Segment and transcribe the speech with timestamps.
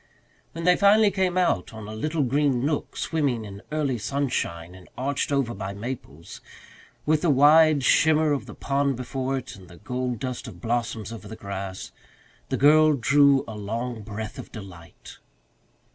[0.53, 4.89] When they finally came out on a little green nook swimming in early sunshine and
[4.97, 6.41] arched over by maples,
[7.05, 11.13] with the wide shimmer of the pond before it and the gold dust of blossoms
[11.13, 11.91] over the grass,
[12.49, 15.19] the girl drew a long breath of delight.